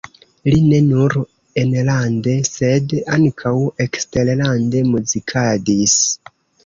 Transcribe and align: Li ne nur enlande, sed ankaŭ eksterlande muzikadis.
Li 0.51 0.59
ne 0.69 0.77
nur 0.85 1.15
enlande, 1.63 2.33
sed 2.51 2.95
ankaŭ 3.17 3.55
eksterlande 3.87 4.83
muzikadis. 4.95 5.99